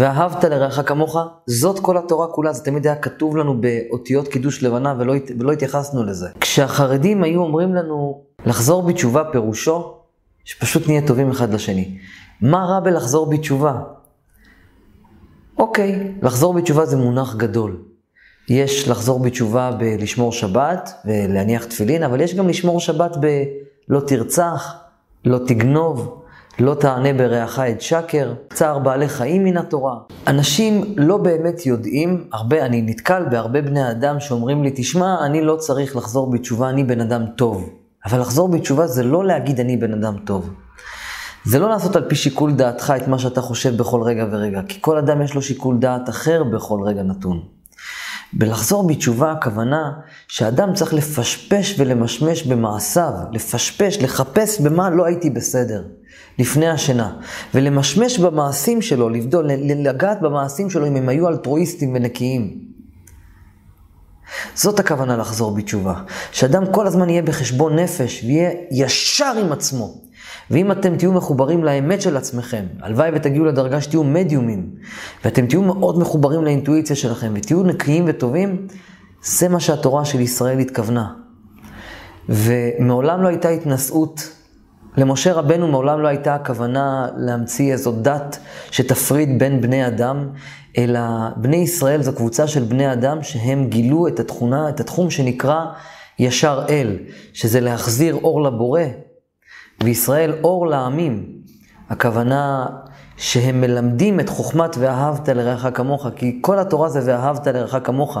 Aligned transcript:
ואהבת 0.00 0.44
לרעך 0.44 0.80
כמוך, 0.88 1.16
זאת 1.46 1.78
כל 1.78 1.96
התורה 1.96 2.26
כולה, 2.26 2.52
זה 2.52 2.64
תמיד 2.64 2.86
היה 2.86 2.96
כתוב 2.96 3.36
לנו 3.36 3.60
באותיות 3.60 4.28
קידוש 4.28 4.62
לבנה 4.62 4.94
ולא, 4.98 5.14
ולא 5.38 5.52
התייחסנו 5.52 6.04
לזה. 6.04 6.28
כשהחרדים 6.40 7.22
היו 7.22 7.40
אומרים 7.40 7.74
לנו 7.74 8.22
לחזור 8.46 8.82
בתשובה 8.82 9.22
פירושו, 9.32 9.94
שפשוט 10.44 10.86
נהיה 10.86 11.06
טובים 11.06 11.30
אחד 11.30 11.54
לשני. 11.54 11.98
מה 12.40 12.64
רע 12.64 12.80
בלחזור 12.80 13.30
בתשובה? 13.30 13.80
אוקיי, 15.58 16.12
לחזור 16.22 16.54
בתשובה 16.54 16.86
זה 16.86 16.96
מונח 16.96 17.34
גדול. 17.36 17.82
יש 18.48 18.88
לחזור 18.88 19.18
בתשובה 19.18 19.70
בלשמור 19.78 20.32
שבת 20.32 20.94
ולהניח 21.04 21.64
תפילין, 21.64 22.02
אבל 22.02 22.20
יש 22.20 22.34
גם 22.34 22.48
לשמור 22.48 22.80
שבת 22.80 23.16
בלא 23.16 24.00
תרצח, 24.00 24.74
לא 25.24 25.38
תגנוב, 25.46 26.19
לא 26.60 26.74
תענה 26.74 27.12
ברעך 27.12 27.58
את 27.58 27.80
שקר, 27.80 28.34
צער 28.52 28.78
בעלי 28.78 29.08
חיים 29.08 29.44
מן 29.44 29.56
התורה. 29.56 29.94
אנשים 30.26 30.94
לא 30.96 31.16
באמת 31.16 31.66
יודעים, 31.66 32.24
הרבה, 32.32 32.66
אני 32.66 32.82
נתקל 32.82 33.24
בהרבה 33.30 33.62
בני 33.62 33.90
אדם 33.90 34.20
שאומרים 34.20 34.62
לי, 34.62 34.72
תשמע, 34.74 35.26
אני 35.26 35.42
לא 35.42 35.56
צריך 35.56 35.96
לחזור 35.96 36.30
בתשובה, 36.30 36.70
אני 36.70 36.84
בן 36.84 37.00
אדם 37.00 37.26
טוב. 37.36 37.70
אבל 38.06 38.20
לחזור 38.20 38.48
בתשובה 38.48 38.86
זה 38.86 39.02
לא 39.02 39.24
להגיד 39.24 39.60
אני 39.60 39.76
בן 39.76 39.92
אדם 39.92 40.16
טוב. 40.24 40.50
זה 41.44 41.58
לא 41.58 41.68
לעשות 41.68 41.96
על 41.96 42.08
פי 42.08 42.14
שיקול 42.14 42.52
דעתך 42.52 42.94
את 42.96 43.08
מה 43.08 43.18
שאתה 43.18 43.40
חושב 43.40 43.76
בכל 43.76 44.02
רגע 44.02 44.26
ורגע, 44.30 44.60
כי 44.68 44.78
כל 44.80 44.98
אדם 44.98 45.22
יש 45.22 45.34
לו 45.34 45.42
שיקול 45.42 45.78
דעת 45.78 46.08
אחר 46.08 46.44
בכל 46.44 46.80
רגע 46.84 47.02
נתון. 47.02 47.42
בלחזור 48.32 48.86
בתשובה 48.86 49.32
הכוונה 49.32 49.92
שאדם 50.28 50.74
צריך 50.74 50.94
לפשפש 50.94 51.74
ולמשמש 51.78 52.46
במעשיו, 52.46 53.12
לפשפש, 53.32 53.98
לחפש 53.98 54.60
במה 54.60 54.90
לא 54.90 55.06
הייתי 55.06 55.30
בסדר, 55.30 55.82
לפני 56.38 56.68
השינה, 56.68 57.12
ולמשמש 57.54 58.18
במעשים 58.18 58.82
שלו, 58.82 59.08
לבדול, 59.08 59.50
לגעת 59.76 60.20
במעשים 60.20 60.70
שלו 60.70 60.86
אם 60.86 60.96
הם 60.96 61.08
היו 61.08 61.28
אלטרואיסטים 61.28 61.94
ונקיים. 61.94 62.70
זאת 64.54 64.80
הכוונה 64.80 65.16
לחזור 65.16 65.54
בתשובה. 65.54 65.94
שאדם 66.32 66.72
כל 66.72 66.86
הזמן 66.86 67.10
יהיה 67.10 67.22
בחשבון 67.22 67.78
נפש 67.78 68.24
ויהיה 68.24 68.50
ישר 68.70 69.32
עם 69.44 69.52
עצמו. 69.52 69.94
ואם 70.50 70.72
אתם 70.72 70.96
תהיו 70.96 71.12
מחוברים 71.12 71.64
לאמת 71.64 72.02
של 72.02 72.16
עצמכם, 72.16 72.64
הלוואי 72.82 73.10
ותגיעו 73.14 73.44
לדרגה 73.44 73.80
שתהיו 73.80 74.04
מדיומים, 74.04 74.70
ואתם 75.24 75.46
תהיו 75.46 75.62
מאוד 75.62 75.98
מחוברים 75.98 76.44
לאינטואיציה 76.44 76.96
שלכם, 76.96 77.32
ותהיו 77.36 77.62
נקיים 77.62 78.04
וטובים, 78.08 78.66
זה 79.22 79.48
מה 79.48 79.60
שהתורה 79.60 80.04
של 80.04 80.20
ישראל 80.20 80.58
התכוונה. 80.58 81.12
ומעולם 82.28 83.22
לא 83.22 83.28
הייתה 83.28 83.48
התנשאות, 83.48 84.32
למשה 84.96 85.32
רבנו 85.32 85.68
מעולם 85.68 86.00
לא 86.00 86.08
הייתה 86.08 86.34
הכוונה 86.34 87.08
להמציא 87.16 87.72
איזו 87.72 87.92
דת 87.92 88.38
שתפריד 88.70 89.38
בין 89.38 89.60
בני 89.60 89.86
אדם, 89.86 90.28
אלא 90.78 91.00
בני 91.36 91.56
ישראל 91.56 92.02
זו 92.02 92.12
קבוצה 92.12 92.46
של 92.46 92.62
בני 92.62 92.92
אדם 92.92 93.22
שהם 93.22 93.66
גילו 93.68 94.08
את 94.08 94.20
התכונה, 94.20 94.68
את 94.68 94.80
התחום 94.80 95.10
שנקרא 95.10 95.64
ישר 96.18 96.64
אל, 96.68 96.96
שזה 97.32 97.60
להחזיר 97.60 98.14
אור 98.14 98.42
לבורא, 98.42 98.82
וישראל 99.84 100.34
אור 100.44 100.66
לעמים. 100.66 101.26
הכוונה 101.90 102.66
שהם 103.16 103.60
מלמדים 103.60 104.20
את 104.20 104.28
חוכמת 104.28 104.76
ואהבת 104.78 105.28
לרעך 105.28 105.66
כמוך, 105.74 106.06
כי 106.16 106.38
כל 106.40 106.58
התורה 106.58 106.88
זה 106.88 107.00
ואהבת 107.04 107.46
לרעך 107.46 107.76
כמוך. 107.84 108.18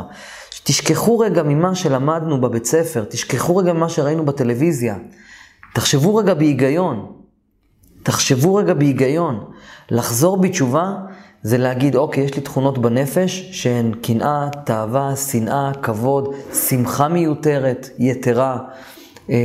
תשכחו 0.64 1.18
רגע 1.18 1.42
ממה 1.42 1.74
שלמדנו 1.74 2.40
בבית 2.40 2.66
ספר, 2.66 3.04
תשכחו 3.04 3.56
רגע 3.56 3.72
ממה 3.72 3.88
שראינו 3.88 4.24
בטלוויזיה. 4.24 4.96
תחשבו 5.74 6.16
רגע 6.16 6.34
בהיגיון. 6.34 7.12
תחשבו 8.02 8.54
רגע 8.54 8.74
בהיגיון. 8.74 9.44
לחזור 9.90 10.36
בתשובה 10.36 10.94
זה 11.42 11.58
להגיד, 11.58 11.96
אוקיי, 11.96 12.24
יש 12.24 12.34
לי 12.34 12.42
תכונות 12.42 12.78
בנפש 12.78 13.48
שהן 13.52 13.92
קנאה, 14.02 14.48
תאווה, 14.64 15.16
שנאה, 15.16 15.72
כבוד, 15.82 16.34
שמחה 16.68 17.08
מיותרת, 17.08 17.88
יתרה. 17.98 18.58
אה, 19.30 19.36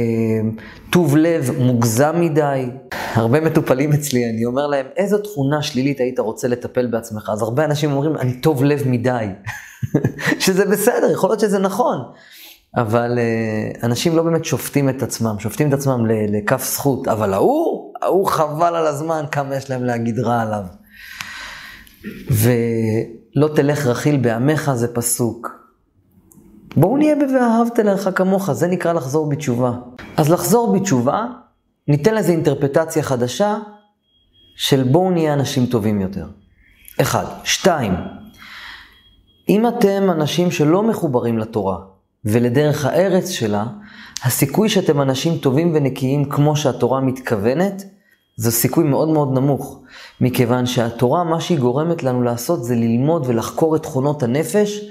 טוב 0.90 1.18
לב 1.18 1.52
מוגזם 1.60 2.16
מדי. 2.20 2.70
הרבה 3.14 3.42
מטופלים 3.42 3.94
אצלי, 3.94 4.30
אני 4.30 4.46
אומר 4.46 4.68
להם, 4.68 4.86
איזו 4.98 5.18
תכונה 5.18 5.62
שלילית 5.62 6.00
היית 6.00 6.20
רוצה 6.20 6.48
לטפל 6.48 6.88
בעצמך? 6.88 7.30
אז 7.34 7.42
הרבה 7.42 7.66
אנשים 7.66 7.92
אומרים, 7.92 8.18
אני 8.18 8.34
טוב 8.34 8.64
לב 8.64 8.84
מדי. 8.88 9.26
שזה 10.40 10.66
בסדר, 10.66 11.12
יכול 11.12 11.30
להיות 11.30 11.40
שזה 11.40 11.60
נכון. 11.60 11.98
אבל 12.78 13.18
uh, 13.18 13.86
אנשים 13.86 14.16
לא 14.16 14.24
באמת 14.24 14.46
שופטים 14.46 14.90
את 14.90 15.04
עצמם, 15.04 15.36
שופטים 15.40 15.70
את 15.70 15.74
עצמם 15.74 16.06
לכף 16.06 16.64
זכות, 16.64 17.08
אבל 17.08 17.34
ההוא, 17.34 17.94
ההוא 18.02 18.28
חבל 18.28 18.76
על 18.76 18.88
הזמן, 18.88 19.26
כמה 19.32 19.56
יש 19.56 19.70
להם 19.70 19.84
להגיד 19.84 20.20
רע 20.20 20.42
עליו. 20.42 20.64
ולא 22.32 23.56
תלך 23.56 23.86
רכיל 23.86 24.18
בעמך 24.18 24.72
זה 24.74 24.94
פסוק. 24.94 25.50
בואו 26.76 26.98
נהיה 26.98 27.16
ב"ואהבת 27.16 27.80
לרעך 27.80 28.08
כמוך", 28.16 28.52
זה 28.52 28.68
נקרא 28.68 28.94
לחזור 28.94 29.30
בתשובה. 29.30 29.72
אז 30.18 30.30
לחזור 30.30 30.80
בתשובה, 30.80 31.26
ניתן 31.88 32.16
לזה 32.16 32.32
אינטרפטציה 32.32 33.04
חדשה 33.04 33.58
של 34.56 34.84
בואו 34.84 35.12
נהיה 35.12 35.34
אנשים 35.34 35.66
טובים 35.66 36.02
יותר. 36.02 36.28
אחד. 37.02 37.26
שתיים, 37.44 37.94
אם 39.50 39.68
אתם 39.68 40.12
אנשים 40.12 40.52
שלא 40.52 40.84
מחוברים 40.84 41.38
לתורה 41.40 41.78
ולדרך 42.26 42.86
הארץ 42.86 43.30
שלה, 43.30 43.66
הסיכוי 44.24 44.70
שאתם 44.70 45.02
אנשים 45.02 45.38
טובים 45.38 45.72
ונקיים 45.76 46.26
כמו 46.26 46.56
שהתורה 46.56 47.02
מתכוונת, 47.02 47.84
זה 48.36 48.52
סיכוי 48.52 48.84
מאוד 48.84 49.10
מאוד 49.10 49.34
נמוך. 49.34 49.80
מכיוון 50.22 50.66
שהתורה, 50.66 51.24
מה 51.24 51.42
שהיא 51.42 51.60
גורמת 51.60 52.04
לנו 52.04 52.22
לעשות 52.22 52.64
זה 52.64 52.76
ללמוד 52.76 53.24
ולחקור 53.28 53.76
את 53.76 53.84
תכונות 53.84 54.24
הנפש 54.24 54.82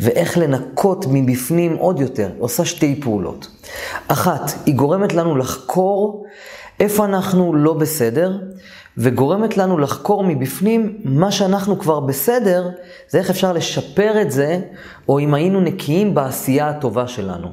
ואיך 0.00 0.38
לנקות 0.38 1.06
מבפנים 1.08 1.76
עוד 1.76 2.00
יותר. 2.00 2.30
עושה 2.38 2.64
שתי 2.64 3.00
פעולות. 3.02 3.48
אחת, 4.08 4.52
היא 4.66 4.74
גורמת 4.74 5.12
לנו 5.14 5.36
לחקור 5.36 6.26
איפה 6.80 7.04
אנחנו 7.04 7.54
לא 7.54 7.72
בסדר, 7.72 8.38
וגורמת 8.98 9.56
לנו 9.56 9.78
לחקור 9.78 10.24
מבפנים 10.24 10.98
מה 11.04 11.32
שאנחנו 11.32 11.78
כבר 11.78 12.00
בסדר, 12.00 12.70
זה 13.08 13.18
איך 13.18 13.30
אפשר 13.30 13.52
לשפר 13.52 14.22
את 14.22 14.30
זה, 14.30 14.60
או 15.08 15.18
אם 15.18 15.34
היינו 15.34 15.60
נקיים 15.60 16.14
בעשייה 16.14 16.68
הטובה 16.68 17.08
שלנו. 17.08 17.48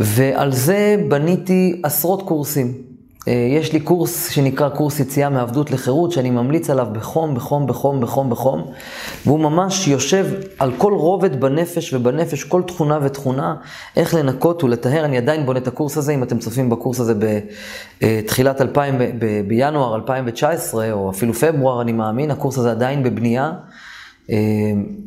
ועל 0.00 0.52
זה 0.52 0.96
בניתי 1.08 1.80
עשרות 1.82 2.22
קורסים. 2.22 2.91
אה, 3.28 3.32
יש 3.32 3.72
לי 3.72 3.80
קורס 3.80 4.30
שנקרא 4.30 4.68
קורס 4.68 5.00
יציאה 5.00 5.28
מעבדות 5.28 5.70
לחירות, 5.70 6.12
שאני 6.12 6.30
ממליץ 6.30 6.70
עליו 6.70 6.86
בחום, 6.92 7.34
בחום, 7.34 7.66
בחום, 7.66 8.00
בחום, 8.00 8.30
בחום, 8.30 8.72
והוא 9.26 9.40
ממש 9.40 9.88
יושב 9.88 10.26
על 10.58 10.72
כל 10.78 10.92
רובד 10.92 11.40
בנפש 11.40 11.94
ובנפש, 11.94 12.44
כל 12.44 12.62
תכונה 12.62 12.98
ותכונה, 13.02 13.54
איך 13.96 14.14
לנקות 14.14 14.64
ולטהר. 14.64 15.04
אני 15.04 15.18
עדיין 15.18 15.46
בונה 15.46 15.58
את 15.58 15.66
הקורס 15.66 15.96
הזה, 15.96 16.14
אם 16.14 16.22
אתם 16.22 16.38
צופים 16.38 16.70
בקורס 16.70 17.00
הזה 17.00 17.14
בתחילת 17.98 18.60
2000, 18.60 18.98
ב- 18.98 19.48
בינואר 19.48 19.94
2019, 19.94 20.92
או 20.92 21.10
אפילו 21.10 21.34
פברואר, 21.34 21.82
אני 21.82 21.92
מאמין, 21.92 22.30
הקורס 22.30 22.58
הזה 22.58 22.70
עדיין 22.70 23.02
בבנייה, 23.02 23.52
אה, 24.30 24.36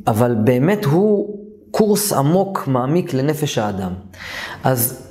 אבל 0.08 0.36
באמת 0.44 0.86
הוא 0.86 1.40
קורס 1.72 2.14
עמוק, 2.14 2.68
מעמיק 2.68 3.14
לנפש 3.14 3.58
האדם. 3.58 3.92
אז 4.64 5.05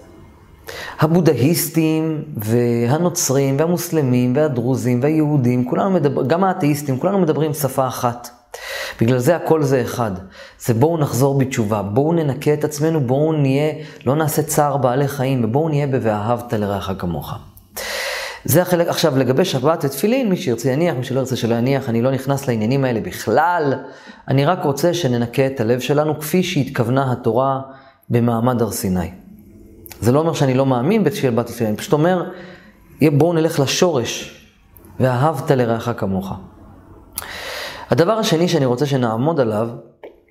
הבודהיסטים 1.00 2.24
והנוצרים 2.36 3.56
והמוסלמים 3.58 4.36
והדרוזים 4.36 5.00
והיהודים, 5.02 5.64
כולנו 5.64 5.90
מדברים, 5.90 6.28
גם 6.28 6.44
האתאיסטים, 6.44 6.98
כולנו 6.98 7.18
מדברים 7.18 7.54
שפה 7.54 7.86
אחת. 7.86 8.30
בגלל 9.00 9.18
זה 9.18 9.36
הכל 9.36 9.62
זה 9.62 9.82
אחד. 9.82 10.10
זה 10.60 10.74
בואו 10.74 10.98
נחזור 10.98 11.38
בתשובה, 11.38 11.82
בואו 11.82 12.12
ננקה 12.12 12.54
את 12.54 12.64
עצמנו, 12.64 13.00
בואו 13.00 13.32
נהיה, 13.32 13.72
לא 14.06 14.16
נעשה 14.16 14.42
צער 14.42 14.76
בעלי 14.76 15.08
חיים, 15.08 15.44
ובואו 15.44 15.68
נהיה 15.68 15.86
ב"ואהבת 15.86 16.52
לרעך 16.52 16.90
כמוך". 16.98 17.34
זה 18.44 18.62
החלק, 18.62 18.88
עכשיו 18.88 19.18
לגבי 19.18 19.44
שבת 19.44 19.84
ותפילין, 19.84 20.28
מי 20.28 20.36
שירצה 20.36 20.70
יניח, 20.70 20.94
מי 20.96 21.04
שלא 21.04 21.20
ירצה 21.20 21.36
שלא 21.36 21.54
יניח, 21.54 21.88
אני 21.88 22.02
לא 22.02 22.10
נכנס 22.10 22.48
לעניינים 22.48 22.84
האלה 22.84 23.00
בכלל, 23.00 23.74
אני 24.28 24.44
רק 24.44 24.64
רוצה 24.64 24.94
שננקה 24.94 25.46
את 25.46 25.60
הלב 25.60 25.80
שלנו 25.80 26.20
כפי 26.20 26.42
שהתכוונה 26.42 27.12
התורה 27.12 27.60
במעמד 28.10 28.62
הר 28.62 28.70
סיני. 28.70 29.23
זה 30.04 30.12
לא 30.12 30.20
אומר 30.20 30.32
שאני 30.32 30.54
לא 30.54 30.66
מאמין 30.66 31.04
בתפילת 31.04 31.34
בת 31.34 31.46
תפילין, 31.46 31.72
אני 31.72 31.76
פשוט 31.76 31.92
אומר, 31.92 32.30
בואו 33.12 33.32
נלך 33.32 33.60
לשורש, 33.60 34.40
ואהבת 35.00 35.50
לרעך 35.50 35.88
כמוך. 35.96 36.32
הדבר 37.90 38.12
השני 38.12 38.48
שאני 38.48 38.64
רוצה 38.64 38.86
שנעמוד 38.86 39.40
עליו, 39.40 39.68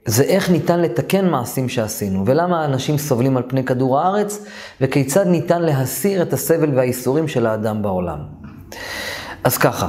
זה 0.06 0.24
איך 0.24 0.50
ניתן 0.50 0.80
לתקן 0.80 1.30
מעשים 1.30 1.70
שעשינו, 1.70 2.24
ולמה 2.26 2.66
אנשים 2.66 2.98
סובלים 2.98 3.38
על 3.38 3.44
פני 3.48 3.64
כדור 3.64 4.00
הארץ, 4.00 4.46
וכיצד 4.82 5.28
ניתן 5.28 5.62
להסיר 5.62 6.22
את 6.22 6.34
הסבל 6.34 6.78
והאיסורים 6.78 7.28
של 7.28 7.46
האדם 7.46 7.82
בעולם. 7.82 8.20
אז 9.44 9.58
ככה, 9.58 9.88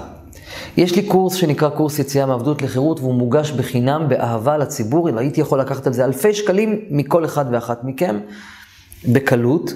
יש 0.76 0.96
לי 0.96 1.02
קורס 1.02 1.34
שנקרא 1.34 1.68
קורס 1.68 1.98
יציאה 1.98 2.26
מעבדות 2.26 2.62
לחירות, 2.62 3.00
והוא 3.00 3.14
מוגש 3.14 3.50
בחינם, 3.50 4.08
באהבה 4.08 4.56
לציבור, 4.56 5.08
הייתי 5.18 5.40
יכול 5.40 5.60
לקחת 5.60 5.86
על 5.86 5.92
זה 5.92 6.04
אלפי 6.04 6.34
שקלים 6.34 6.80
מכל 6.90 7.24
אחד 7.24 7.44
ואחת 7.50 7.84
מכם. 7.84 8.18
בקלות, 9.12 9.72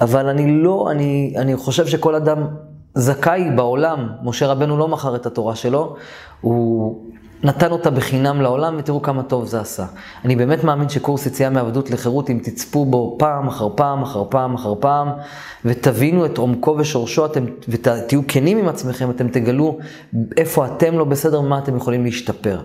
אבל 0.00 0.26
אני 0.26 0.62
לא, 0.62 0.88
אני, 0.90 1.34
אני 1.36 1.56
חושב 1.56 1.86
שכל 1.86 2.14
אדם 2.14 2.46
זכאי 2.94 3.50
בעולם, 3.56 4.08
משה 4.22 4.46
רבנו 4.46 4.78
לא 4.78 4.88
מכר 4.88 5.16
את 5.16 5.26
התורה 5.26 5.56
שלו, 5.56 5.96
הוא 6.40 7.00
נתן 7.42 7.72
אותה 7.72 7.90
בחינם 7.90 8.40
לעולם, 8.40 8.74
ותראו 8.78 9.02
כמה 9.02 9.22
טוב 9.22 9.46
זה 9.46 9.60
עשה. 9.60 9.86
אני 10.24 10.36
באמת 10.36 10.64
מאמין 10.64 10.88
שקורס 10.88 11.26
יציאה 11.26 11.50
מעבדות 11.50 11.90
לחירות, 11.90 12.30
אם 12.30 12.38
תצפו 12.42 12.84
בו 12.84 13.16
פעם 13.18 13.48
אחר 13.48 13.68
פעם 13.74 14.02
אחר 14.02 14.24
פעם 14.30 14.54
אחר 14.54 14.74
פעם, 14.80 15.08
ותבינו 15.64 16.26
את 16.26 16.38
עומקו 16.38 16.76
ושורשו, 16.78 17.26
אתם, 17.26 17.44
ותהיו 17.68 18.20
כנים 18.28 18.58
עם 18.58 18.68
עצמכם, 18.68 19.10
אתם 19.10 19.28
תגלו 19.28 19.78
איפה 20.36 20.66
אתם 20.66 20.98
לא 20.98 21.04
בסדר, 21.04 21.40
ומה 21.40 21.58
אתם 21.58 21.76
יכולים 21.76 22.04
להשתפר. 22.04 22.60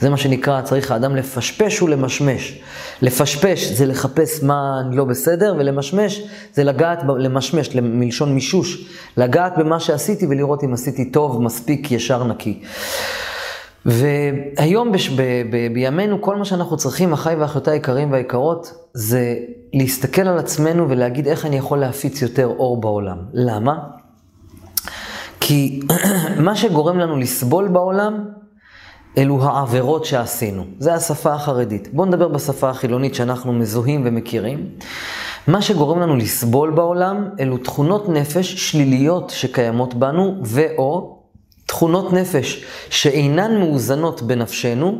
זה 0.00 0.10
מה 0.10 0.16
שנקרא, 0.16 0.62
צריך 0.62 0.90
האדם 0.90 1.16
לפשפש 1.16 1.82
ולמשמש. 1.82 2.60
לפשפש 3.02 3.72
זה 3.72 3.86
לחפש 3.86 4.42
מה 4.42 4.82
לא 4.92 5.04
בסדר, 5.04 5.54
ולמשמש 5.58 6.22
זה 6.54 6.64
לגעת, 6.64 7.02
למשמש, 7.18 7.76
מלשון 7.76 8.34
מישוש, 8.34 8.88
לגעת 9.16 9.58
במה 9.58 9.80
שעשיתי 9.80 10.26
ולראות 10.26 10.64
אם 10.64 10.72
עשיתי 10.72 11.10
טוב, 11.10 11.42
מספיק, 11.42 11.92
ישר, 11.92 12.24
נקי. 12.24 12.62
והיום 13.86 14.92
בש, 14.92 15.08
ב, 15.08 15.22
ב, 15.50 15.74
בימינו 15.74 16.22
כל 16.22 16.36
מה 16.36 16.44
שאנחנו 16.44 16.76
צריכים, 16.76 17.12
אחיי 17.12 17.36
ואחיותיי 17.36 17.74
היקרים 17.74 18.12
והיקרות, 18.12 18.72
זה 18.94 19.36
להסתכל 19.72 20.22
על 20.22 20.38
עצמנו 20.38 20.88
ולהגיד 20.88 21.28
איך 21.28 21.46
אני 21.46 21.56
יכול 21.56 21.78
להפיץ 21.78 22.22
יותר 22.22 22.46
אור 22.46 22.80
בעולם. 22.80 23.18
למה? 23.32 23.78
כי 25.40 25.80
מה 26.46 26.56
שגורם 26.56 26.98
לנו 26.98 27.16
לסבול 27.16 27.68
בעולם, 27.68 28.24
אלו 29.18 29.44
העבירות 29.44 30.04
שעשינו. 30.04 30.64
זה 30.78 30.94
השפה 30.94 31.34
החרדית. 31.34 31.88
בואו 31.92 32.06
נדבר 32.06 32.28
בשפה 32.28 32.70
החילונית 32.70 33.14
שאנחנו 33.14 33.52
מזוהים 33.52 34.02
ומכירים. 34.04 34.68
מה 35.46 35.62
שגורם 35.62 36.00
לנו 36.00 36.16
לסבול 36.16 36.70
בעולם, 36.70 37.28
אלו 37.40 37.58
תכונות 37.58 38.08
נפש 38.08 38.70
שליליות 38.70 39.30
שקיימות 39.30 39.94
בנו, 39.94 40.36
ו/או 40.44 41.18
תכונות 41.66 42.12
נפש 42.12 42.64
שאינן 42.90 43.60
מאוזנות 43.60 44.22
בנפשנו, 44.22 44.98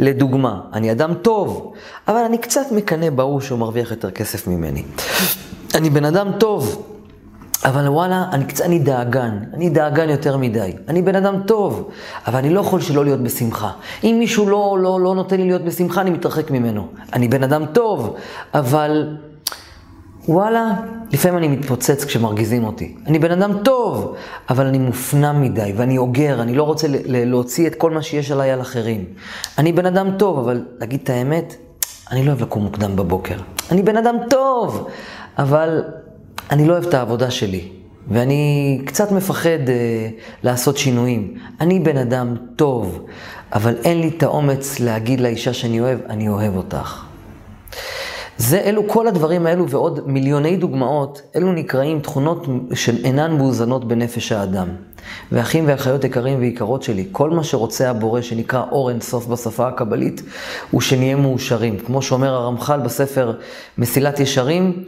לדוגמה, 0.00 0.60
אני 0.72 0.92
אדם 0.92 1.14
טוב, 1.14 1.72
אבל 2.08 2.20
אני 2.26 2.38
קצת 2.38 2.72
מקנא 2.72 3.10
בהוא 3.10 3.40
שהוא 3.40 3.58
מרוויח 3.58 3.90
יותר 3.90 4.10
כסף 4.10 4.46
ממני. 4.46 4.82
אני 5.74 5.90
בן 5.90 6.04
אדם 6.04 6.32
טוב, 6.38 6.91
אבל 7.64 7.88
וואלה, 7.88 8.24
אני 8.32 8.44
קצת, 8.44 8.64
אני 8.64 8.78
דאגן, 8.78 9.38
אני 9.54 9.70
דאגן 9.70 10.10
יותר 10.10 10.36
מדי. 10.36 10.72
אני 10.88 11.02
בן 11.02 11.14
אדם 11.14 11.42
טוב, 11.46 11.90
אבל 12.26 12.38
אני 12.38 12.50
לא 12.50 12.60
יכול 12.60 12.80
שלא 12.80 13.04
להיות 13.04 13.20
בשמחה. 13.20 13.70
אם 14.04 14.16
מישהו 14.18 14.50
לא, 14.50 14.78
לא, 14.80 15.00
לא 15.00 15.14
נותן 15.14 15.36
לי 15.36 15.44
להיות 15.44 15.64
בשמחה, 15.64 16.00
אני 16.00 16.10
מתרחק 16.10 16.50
ממנו. 16.50 16.86
אני 17.12 17.28
בן 17.28 17.42
אדם 17.42 17.66
טוב, 17.72 18.16
אבל 18.54 19.16
וואלה, 20.28 20.70
לפעמים 21.12 21.38
אני 21.38 21.48
מתפוצץ 21.48 22.04
כשמרגיזים 22.04 22.64
אותי. 22.64 22.94
אני 23.06 23.18
בן 23.18 23.30
אדם 23.30 23.58
טוב, 23.64 24.14
אבל 24.50 24.66
אני 24.66 24.78
מופנם 24.78 25.42
מדי, 25.42 25.72
ואני 25.76 25.98
אוגר, 25.98 26.42
אני 26.42 26.54
לא 26.54 26.62
רוצה 26.62 26.86
להוציא 27.06 27.66
את 27.66 27.74
כל 27.74 27.90
מה 27.90 28.02
שיש 28.02 28.30
עליי 28.30 28.50
על 28.50 28.60
אחרים. 28.60 29.04
אני 29.58 29.72
בן 29.72 29.86
אדם 29.86 30.10
טוב, 30.16 30.38
אבל 30.38 30.64
להגיד 30.78 31.00
את 31.04 31.10
האמת, 31.10 31.54
אני 32.10 32.22
לא 32.22 32.28
אוהב 32.28 32.42
לקום 32.42 32.62
מוקדם 32.62 32.96
בבוקר. 32.96 33.36
אני 33.70 33.82
בן 33.82 33.96
אדם 33.96 34.16
טוב, 34.30 34.88
אבל 35.38 35.82
אני 36.52 36.66
לא 36.66 36.72
אוהב 36.72 36.86
את 36.86 36.94
העבודה 36.94 37.30
שלי. 37.30 37.68
ואני 38.08 38.80
קצת 38.84 39.12
מפחד 39.12 39.68
אה, 39.68 40.08
לעשות 40.42 40.76
שינויים. 40.76 41.34
אני 41.60 41.80
בן 41.80 41.96
אדם 41.96 42.36
טוב, 42.56 43.06
אבל 43.52 43.74
אין 43.84 44.00
לי 44.00 44.10
את 44.16 44.22
האומץ 44.22 44.80
להגיד 44.80 45.20
לאישה 45.20 45.52
שאני 45.52 45.80
אוהב, 45.80 45.98
אני 46.08 46.28
אוהב 46.28 46.56
אותך. 46.56 47.04
זה, 48.36 48.60
אלו, 48.60 48.88
כל 48.88 49.08
הדברים 49.08 49.46
האלו 49.46 49.68
ועוד 49.68 50.00
מיליוני 50.06 50.56
דוגמאות, 50.56 51.22
אלו 51.36 51.52
נקראים 51.52 52.00
תכונות 52.00 52.46
שאינן 52.74 53.36
מאוזנות 53.36 53.88
בנפש 53.88 54.32
האדם. 54.32 54.68
ואחים 55.32 55.64
ואחיות 55.66 56.04
יקרים 56.04 56.38
ויקרות 56.38 56.82
שלי, 56.82 57.08
כל 57.12 57.30
מה 57.30 57.44
שרוצה 57.44 57.90
הבורא, 57.90 58.20
שנקרא 58.20 58.64
אור 58.70 58.90
אינסוף 58.90 59.26
בשפה 59.26 59.68
הקבלית, 59.68 60.22
הוא 60.70 60.80
שנהיה 60.80 61.16
מאושרים. 61.16 61.78
כמו 61.78 62.02
שאומר 62.02 62.34
הרמח"ל 62.34 62.80
בספר 62.80 63.32
מסילת 63.78 64.20
ישרים, 64.20 64.84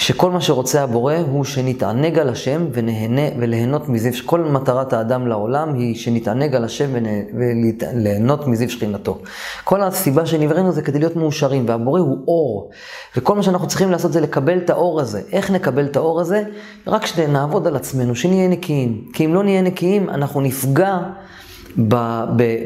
שכל 0.00 0.30
מה 0.30 0.40
שרוצה 0.40 0.82
הבורא 0.82 1.14
הוא 1.30 1.44
שנתענג 1.44 2.18
על 2.18 2.28
השם 2.28 2.66
ונהנה 2.72 3.22
וליהנות 3.38 3.88
מזיו, 3.88 4.12
כל 4.26 4.40
מטרת 4.40 4.92
האדם 4.92 5.26
לעולם 5.26 5.74
היא 5.74 5.96
שנתענג 5.96 6.54
על 6.54 6.64
השם 6.64 6.90
וליהנות 7.38 8.46
מזיו 8.46 8.70
שכינתו. 8.70 9.18
כל 9.64 9.82
הסיבה 9.82 10.26
שנבראנו 10.26 10.72
זה 10.72 10.82
כדי 10.82 10.98
להיות 10.98 11.16
מאושרים, 11.16 11.68
והבורא 11.68 12.00
הוא 12.00 12.18
אור, 12.28 12.70
וכל 13.16 13.34
מה 13.36 13.42
שאנחנו 13.42 13.68
צריכים 13.68 13.90
לעשות 13.90 14.12
זה 14.12 14.20
לקבל 14.20 14.58
את 14.58 14.70
האור 14.70 15.00
הזה. 15.00 15.20
איך 15.32 15.50
נקבל 15.50 15.84
את 15.84 15.96
האור 15.96 16.20
הזה? 16.20 16.42
רק 16.86 17.06
שנעבוד 17.06 17.66
על 17.66 17.76
עצמנו, 17.76 18.16
שנהיה 18.16 18.48
נקיים. 18.48 19.04
כי 19.12 19.24
אם 19.24 19.34
לא 19.34 19.42
נהיה 19.42 19.62
נקיים, 19.62 20.10
אנחנו 20.10 20.40
נפגע 20.40 20.98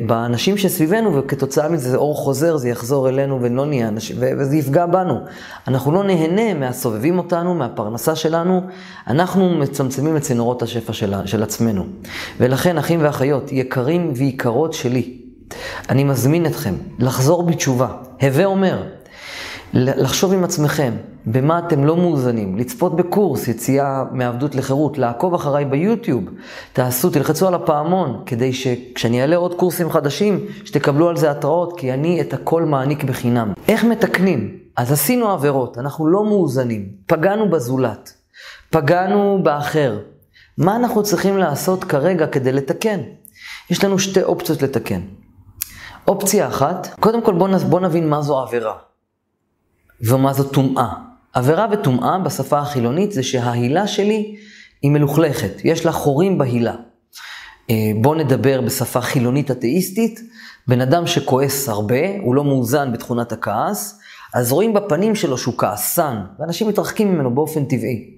באנשים 0.06 0.56
שסביבנו, 0.56 1.16
וכתוצאה 1.16 1.68
מזה 1.68 1.90
זה 1.90 1.96
אור 1.96 2.16
חוזר, 2.16 2.56
זה 2.56 2.68
יחזור 2.68 3.08
אלינו 3.08 3.38
ולא 3.42 3.66
נהיה 3.66 3.88
אנשים, 3.88 4.16
וזה 4.20 4.56
יפגע 4.56 4.86
בנו. 4.86 5.20
אנחנו 5.68 5.92
לא 5.92 6.04
נהנה 6.04 6.54
מהסובבים 6.54 7.18
אותנו, 7.18 7.54
מהפרנסה 7.54 8.16
שלנו, 8.16 8.60
אנחנו 9.06 9.50
מצמצמים 9.50 10.16
את 10.16 10.22
צינורות 10.22 10.62
השפע 10.62 10.92
של, 10.92 11.14
של 11.26 11.42
עצמנו. 11.42 11.84
ולכן, 12.40 12.78
אחים 12.78 13.00
ואחיות, 13.02 13.52
יקרים 13.52 14.12
ויקרות 14.16 14.72
שלי, 14.72 15.18
אני 15.88 16.04
מזמין 16.04 16.46
אתכם 16.46 16.74
לחזור 16.98 17.42
בתשובה. 17.42 17.88
הווה 18.22 18.44
אומר, 18.44 18.82
לחשוב 19.76 20.32
עם 20.32 20.44
עצמכם 20.44 20.94
במה 21.26 21.58
אתם 21.58 21.84
לא 21.84 21.96
מאוזנים, 21.96 22.56
לצפות 22.58 22.96
בקורס 22.96 23.48
יציאה 23.48 24.04
מעבדות 24.12 24.54
לחירות, 24.54 24.98
לעקוב 24.98 25.34
אחריי 25.34 25.64
ביוטיוב, 25.64 26.24
תעשו, 26.72 27.10
תלחצו 27.10 27.48
על 27.48 27.54
הפעמון, 27.54 28.22
כדי 28.26 28.52
שכשאני 28.52 29.20
אעלה 29.20 29.36
עוד 29.36 29.54
קורסים 29.54 29.90
חדשים, 29.90 30.46
שתקבלו 30.64 31.08
על 31.08 31.16
זה 31.16 31.30
התראות, 31.30 31.78
כי 31.78 31.92
אני 31.92 32.20
את 32.20 32.32
הכל 32.32 32.64
מעניק 32.64 33.04
בחינם. 33.04 33.52
איך 33.68 33.84
מתקנים? 33.84 34.58
אז 34.76 34.92
עשינו 34.92 35.30
עבירות, 35.30 35.78
אנחנו 35.78 36.06
לא 36.06 36.24
מאוזנים, 36.24 36.88
פגענו 37.06 37.50
בזולת, 37.50 38.12
פגענו 38.70 39.40
באחר. 39.42 39.98
מה 40.58 40.76
אנחנו 40.76 41.02
צריכים 41.02 41.38
לעשות 41.38 41.84
כרגע 41.84 42.26
כדי 42.26 42.52
לתקן? 42.52 43.00
יש 43.70 43.84
לנו 43.84 43.98
שתי 43.98 44.22
אופציות 44.22 44.62
לתקן. 44.62 45.00
אופציה 46.08 46.48
אחת, 46.48 46.88
קודם 47.00 47.22
כל 47.22 47.34
בואו 47.34 47.58
בוא 47.58 47.80
נבין 47.80 48.08
מה 48.08 48.22
זו 48.22 48.38
עבירה. 48.38 48.74
ומה 50.08 50.32
זו 50.32 50.44
טומאה. 50.44 50.88
עבירה 51.32 51.66
וטומאה 51.72 52.18
בשפה 52.18 52.58
החילונית 52.58 53.12
זה 53.12 53.22
שההילה 53.22 53.86
שלי 53.86 54.36
היא 54.82 54.90
מלוכלכת, 54.90 55.52
יש 55.64 55.86
לה 55.86 55.92
חורים 55.92 56.38
בהילה. 56.38 56.74
אה, 57.70 57.74
בואו 58.00 58.14
נדבר 58.14 58.60
בשפה 58.60 59.00
חילונית 59.00 59.50
אתאיסטית, 59.50 60.20
בן 60.68 60.80
אדם 60.80 61.06
שכועס 61.06 61.68
הרבה, 61.68 62.16
הוא 62.22 62.34
לא 62.34 62.44
מאוזן 62.44 62.92
בתכונת 62.92 63.32
הכעס, 63.32 64.00
אז 64.34 64.52
רואים 64.52 64.74
בפנים 64.74 65.14
שלו 65.14 65.38
שהוא 65.38 65.54
כעסן, 65.58 66.16
ואנשים 66.38 66.68
מתרחקים 66.68 67.14
ממנו 67.14 67.34
באופן 67.34 67.64
טבעי. 67.64 68.10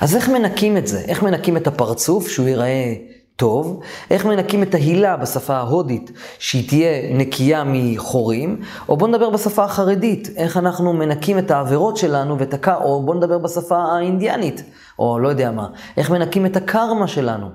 אז 0.00 0.16
איך 0.16 0.28
מנקים 0.28 0.76
את 0.76 0.86
זה? 0.86 1.00
איך 1.00 1.22
מנקים 1.22 1.56
את 1.56 1.66
הפרצוף, 1.66 2.28
שהוא 2.28 2.48
ייראה 2.48 2.94
טוב, 3.42 3.80
איך 4.10 4.26
מנקים 4.26 4.62
את 4.62 4.74
ההילה 4.74 5.16
בשפה 5.16 5.54
ההודית, 5.54 6.12
שהיא 6.38 6.68
תהיה 6.68 7.14
נקייה 7.14 7.62
מחורים, 7.66 8.60
או 8.88 8.96
בואו 8.96 9.10
נדבר 9.10 9.30
בשפה 9.30 9.64
החרדית, 9.64 10.28
איך 10.36 10.56
אנחנו 10.56 10.92
מנקים 10.92 11.38
את 11.38 11.50
העבירות 11.50 11.96
שלנו 11.96 12.38
ואת 12.38 12.54
הקר... 12.54 12.76
או 12.76 13.02
בואו 13.02 13.16
נדבר 13.16 13.38
בשפה 13.38 13.76
האינדיאנית, 13.76 14.62
או 14.98 15.18
לא 15.18 15.28
יודע 15.28 15.50
מה, 15.50 15.66
איך 15.96 16.10
מנקים 16.10 16.46
את 16.46 16.56
הקרמה 16.56 17.06
שלנו. 17.06 17.46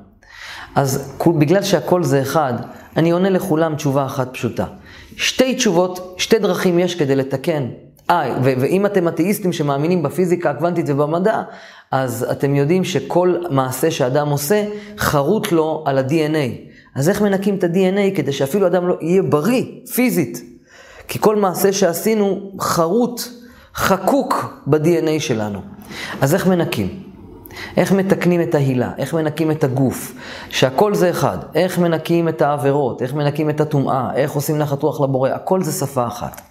אז 0.75 1.13
בגלל 1.39 1.63
שהכל 1.63 2.03
זה 2.03 2.21
אחד, 2.21 2.53
אני 2.97 3.11
עונה 3.11 3.29
לכולם 3.29 3.75
תשובה 3.75 4.05
אחת 4.05 4.33
פשוטה. 4.33 4.65
שתי 5.15 5.55
תשובות, 5.55 6.15
שתי 6.17 6.39
דרכים 6.39 6.79
יש 6.79 6.95
כדי 6.95 7.15
לתקן. 7.15 7.67
אה, 8.09 8.37
ואם 8.41 8.85
אתם 8.85 9.07
אתאיסטים 9.07 9.53
שמאמינים 9.53 10.03
בפיזיקה 10.03 10.49
הקוונטית 10.49 10.85
ובמדע, 10.89 11.41
אז 11.91 12.25
אתם 12.31 12.55
יודעים 12.55 12.83
שכל 12.83 13.35
מעשה 13.49 13.91
שאדם 13.91 14.29
עושה, 14.29 14.65
חרוט 14.97 15.51
לו 15.51 15.83
על 15.85 15.97
ה-DNA. 15.97 16.71
אז 16.95 17.09
איך 17.09 17.21
מנקים 17.21 17.55
את 17.55 17.63
ה-DNA 17.63 18.15
כדי 18.15 18.31
שאפילו 18.31 18.67
אדם 18.67 18.87
לא 18.87 18.95
יהיה 19.01 19.21
בריא, 19.21 19.63
פיזית? 19.95 20.41
כי 21.07 21.19
כל 21.19 21.35
מעשה 21.35 21.73
שעשינו 21.73 22.51
חרוט, 22.59 23.21
חקוק 23.75 24.61
ב-DNA 24.67 25.19
שלנו. 25.19 25.59
אז 26.21 26.33
איך 26.33 26.47
מנקים? 26.47 27.03
איך 27.77 27.91
מתקנים 27.91 28.41
את 28.41 28.55
ההילה? 28.55 28.91
איך 28.97 29.13
מנקים 29.13 29.51
את 29.51 29.63
הגוף? 29.63 30.13
שהכל 30.49 30.95
זה 30.95 31.09
אחד. 31.09 31.37
איך 31.55 31.79
מנקים 31.79 32.29
את 32.29 32.41
העבירות? 32.41 33.01
איך 33.01 33.13
מנקים 33.13 33.49
את 33.49 33.61
הטומאה? 33.61 34.15
איך 34.15 34.31
עושים 34.31 34.57
נחת 34.57 34.83
רוח 34.83 35.01
לבורא? 35.01 35.29
הכל 35.29 35.61
זה 35.61 35.71
שפה 35.71 36.07
אחת. 36.07 36.41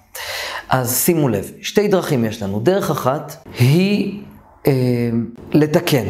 אז 0.69 0.97
שימו 1.05 1.29
לב, 1.29 1.51
שתי 1.63 1.89
דרכים 1.89 2.25
יש 2.25 2.43
לנו. 2.43 2.61
דרך 2.61 2.91
אחת 2.91 3.47
היא 3.59 4.23
אה, 4.67 4.73
לתקן 5.53 6.07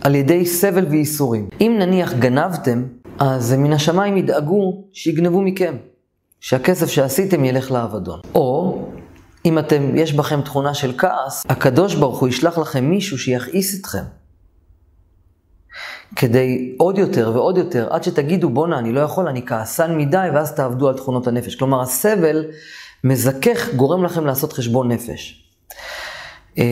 על 0.00 0.14
ידי 0.14 0.46
סבל 0.46 0.86
וייסורים. 0.90 1.48
אם 1.60 1.76
נניח 1.78 2.12
גנבתם, 2.12 2.84
אז 3.18 3.52
מן 3.52 3.72
השמיים 3.72 4.16
ידאגו 4.16 4.84
שיגנבו 4.92 5.42
מכם, 5.42 5.76
שהכסף 6.40 6.86
שעשיתם 6.86 7.44
ילך 7.44 7.70
לאבדון. 7.70 8.20
או 8.34 8.78
אם 9.44 9.58
אתם, 9.58 9.96
יש 9.96 10.12
בכם 10.12 10.42
תכונה 10.42 10.74
של 10.74 10.92
כעס, 10.98 11.44
הקדוש 11.48 11.94
ברוך 11.94 12.18
הוא 12.18 12.28
ישלח 12.28 12.58
לכם 12.58 12.84
מישהו 12.84 13.18
שיכעיס 13.18 13.80
אתכם. 13.80 14.02
כדי 16.16 16.74
עוד 16.78 16.98
יותר 16.98 17.30
ועוד 17.34 17.58
יותר, 17.58 17.88
עד 17.90 18.04
שתגידו, 18.04 18.50
בואנה, 18.50 18.78
אני 18.78 18.92
לא 18.92 19.00
יכול, 19.00 19.28
אני 19.28 19.46
כעסן 19.46 19.96
מדי, 19.96 20.28
ואז 20.34 20.54
תעבדו 20.54 20.88
על 20.88 20.96
תכונות 20.96 21.26
הנפש. 21.26 21.54
כלומר, 21.54 21.80
הסבל 21.80 22.44
מזכך, 23.04 23.74
גורם 23.76 24.04
לכם 24.04 24.26
לעשות 24.26 24.52
חשבון 24.52 24.92
נפש. 24.92 25.44
אה, 26.58 26.64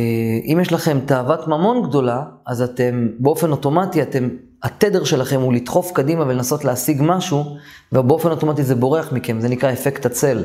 אם 0.44 0.58
יש 0.62 0.72
לכם 0.72 0.98
תאוות 1.06 1.48
ממון 1.48 1.88
גדולה, 1.88 2.22
אז 2.46 2.62
אתם, 2.62 3.08
באופן 3.18 3.50
אוטומטי, 3.50 4.02
אתם, 4.02 4.28
התדר 4.62 5.04
שלכם 5.04 5.40
הוא 5.40 5.52
לדחוף 5.52 5.92
קדימה 5.92 6.24
ולנסות 6.24 6.64
להשיג 6.64 6.98
משהו, 7.00 7.56
ובאופן 7.92 8.30
אוטומטי 8.30 8.62
זה 8.62 8.74
בורח 8.74 9.12
מכם, 9.12 9.40
זה 9.40 9.48
נקרא 9.48 9.72
אפקט 9.72 10.06
הצל. 10.06 10.44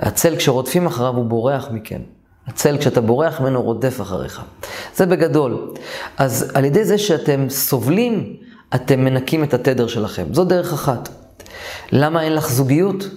הצל, 0.00 0.36
כשרודפים 0.36 0.86
אחריו, 0.86 1.16
הוא 1.16 1.24
בורח 1.24 1.68
מכם. 1.70 2.00
הצל, 2.46 2.78
כשאתה 2.78 3.00
בורח 3.00 3.40
ממנו, 3.40 3.62
רודף 3.62 4.00
אחריך. 4.00 4.42
זה 4.96 5.06
בגדול. 5.06 5.74
אז 6.16 6.50
על 6.54 6.64
ידי 6.64 6.84
זה 6.84 6.98
שאתם 6.98 7.48
סובלים, 7.48 8.36
אתם 8.74 9.04
מנקים 9.04 9.44
את 9.44 9.54
התדר 9.54 9.86
שלכם. 9.86 10.24
זו 10.32 10.44
דרך 10.44 10.72
אחת. 10.72 11.08
למה 11.92 12.22
אין 12.22 12.34
לך 12.34 12.48
זוגיות? 12.48 13.08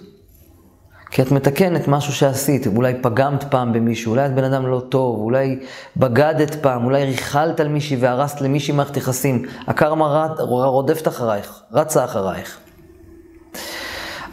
כי 1.11 1.21
את 1.21 1.31
מתקנת 1.31 1.87
משהו 1.87 2.13
שעשית, 2.13 2.67
אולי 2.67 2.93
פגמת 3.01 3.43
פעם 3.43 3.73
במישהו, 3.73 4.11
אולי 4.11 4.25
את 4.25 4.35
בן 4.35 4.43
אדם 4.43 4.67
לא 4.67 4.81
טוב, 4.89 5.19
אולי 5.19 5.59
בגדת 5.97 6.55
פעם, 6.55 6.85
אולי 6.85 7.05
ריכלת 7.05 7.59
על 7.59 7.67
מישהי 7.67 7.97
והרסת 7.99 8.41
למישהי 8.41 8.73
מערכת 8.73 8.97
יחסים. 8.97 9.45
הקרמה 9.67 10.27
רודפת 10.39 11.07
אחרייך, 11.07 11.61
רצה 11.71 12.05
אחרייך. 12.05 12.59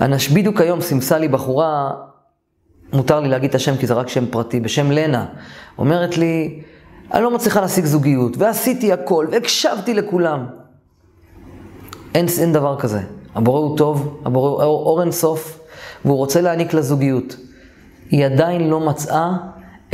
אנש, 0.01 0.29
בדיוק 0.29 0.61
היום 0.61 0.81
סימסה 0.81 1.19
לי 1.19 1.29
בחורה, 1.29 1.91
מותר 2.93 3.21
לי 3.21 3.29
להגיד 3.29 3.49
את 3.49 3.55
השם 3.55 3.77
כי 3.77 3.87
זה 3.87 3.95
רק 3.95 4.09
שם 4.09 4.27
פרטי, 4.27 4.61
בשם 4.61 4.91
לנה. 4.91 5.27
אומרת 5.79 6.19
לי, 6.19 6.63
אני 7.15 7.23
לא 7.23 7.31
מצליחה 7.31 7.61
להשיג 7.61 7.85
זוגיות, 7.85 8.37
ועשיתי 8.39 8.93
הכל, 8.93 9.27
והקשבתי 9.33 9.95
לכולם. 9.95 10.47
אין, 12.15 12.27
אין 12.41 12.53
דבר 12.53 12.77
כזה. 12.79 13.01
הבורא 13.35 13.61
הוא 13.61 13.79
טוב, 13.79 14.21
הבורא 14.25 14.65
הוא 14.65 14.83
אור 14.83 15.01
אין 15.01 15.13
סוף. 15.13 15.66
והוא 16.07 16.17
רוצה 16.17 16.41
להעניק 16.41 16.75
לה 16.75 16.83
זוגיות. 16.83 17.37
היא 18.11 18.27
עדיין 18.27 18.69
לא 18.69 18.81
מצאה 18.81 19.33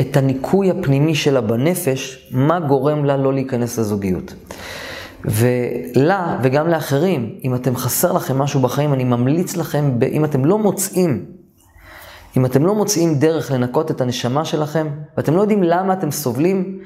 את 0.01 0.17
הניקוי 0.17 0.71
הפנימי 0.71 1.15
שלה 1.15 1.41
בנפש, 1.41 2.29
מה 2.31 2.61
גורם 2.61 3.05
לה 3.05 3.17
לא 3.17 3.33
להיכנס 3.33 3.79
לזוגיות. 3.79 4.35
ולה 5.25 6.39
וגם 6.43 6.69
לאחרים, 6.69 7.39
אם 7.45 7.55
אתם 7.55 7.77
חסר 7.77 8.13
לכם 8.13 8.39
משהו 8.39 8.61
בחיים, 8.61 8.95
אני 8.95 9.05
ממליץ 9.05 9.57
לכם, 9.57 9.99
אם 10.13 10.25
אתם 10.25 10.45
לא 10.45 10.59
מוצאים, 10.59 11.25
אם 12.37 12.47
אתם 12.47 12.67
לא 12.67 12.75
מוצאים 12.75 13.15
דרך 13.15 13.53
לנקות 13.53 13.91
את 13.91 14.01
הנשמה 14.01 14.45
שלכם, 14.45 14.89
ואתם 15.17 15.37
לא 15.37 15.41
יודעים 15.41 15.63
למה 15.63 15.93
אתם 15.93 16.11
סובלים, 16.11 16.79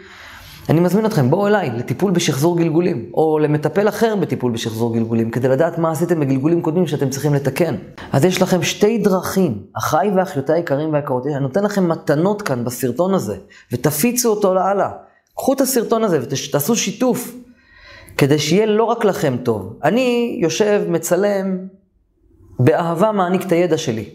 אני 0.68 0.80
מזמין 0.80 1.06
אתכם, 1.06 1.30
בואו 1.30 1.46
אליי 1.46 1.70
לטיפול 1.70 2.12
בשחזור 2.12 2.58
גלגולים, 2.58 3.10
או 3.14 3.38
למטפל 3.38 3.88
אחר 3.88 4.16
בטיפול 4.16 4.52
בשחזור 4.52 4.94
גלגולים, 4.94 5.30
כדי 5.30 5.48
לדעת 5.48 5.78
מה 5.78 5.90
עשיתם 5.90 6.20
בגלגולים 6.20 6.62
קודמים 6.62 6.86
שאתם 6.86 7.10
צריכים 7.10 7.34
לתקן. 7.34 7.74
אז 8.12 8.24
יש 8.24 8.42
לכם 8.42 8.62
שתי 8.62 8.98
דרכים, 8.98 9.62
אחיי 9.78 10.10
ואחיותיי 10.16 10.56
היקרים 10.56 10.92
והיקרות, 10.92 11.26
אני 11.26 11.40
נותן 11.40 11.64
לכם 11.64 11.88
מתנות 11.88 12.42
כאן 12.42 12.64
בסרטון 12.64 13.14
הזה, 13.14 13.36
ותפיצו 13.72 14.30
אותו 14.30 14.54
לאללה. 14.54 14.90
קחו 15.36 15.52
את 15.52 15.60
הסרטון 15.60 16.04
הזה 16.04 16.18
ותעשו 16.22 16.76
שיתוף, 16.76 17.34
כדי 18.18 18.38
שיהיה 18.38 18.66
לא 18.66 18.84
רק 18.84 19.04
לכם 19.04 19.36
טוב. 19.42 19.78
אני 19.84 20.38
יושב, 20.42 20.82
מצלם, 20.88 21.58
באהבה 22.58 23.12
מעניק 23.12 23.46
את 23.46 23.52
הידע 23.52 23.78
שלי. 23.78 24.10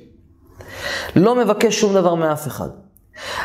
לא 1.15 1.35
מבקש 1.35 1.79
שום 1.79 1.93
דבר 1.93 2.15
מאף 2.15 2.47
אחד. 2.47 2.69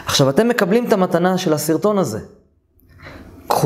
עכשיו, 0.07 0.31
אתם 0.31 0.49
מקבלים 0.49 0.87
את 0.87 0.93
המתנה 0.93 1.39
של 1.39 1.53
הסרטון 1.53 1.99
הזה. 1.99 2.21